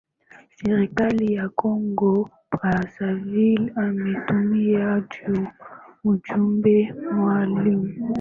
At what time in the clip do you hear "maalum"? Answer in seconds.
7.11-7.93